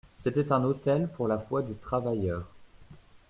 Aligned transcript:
C'était 0.17 0.51
un 0.51 0.63
autel 0.63 1.07
pour 1.09 1.27
la 1.27 1.37
foi 1.37 1.61
du 1.61 1.75
travailleur. 1.75 2.49